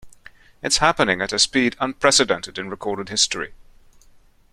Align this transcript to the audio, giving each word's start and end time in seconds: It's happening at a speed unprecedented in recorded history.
It's 0.63 0.77
happening 0.79 1.21
at 1.21 1.31
a 1.31 1.37
speed 1.37 1.75
unprecedented 1.79 2.57
in 2.57 2.71
recorded 2.71 3.09
history. 3.09 3.53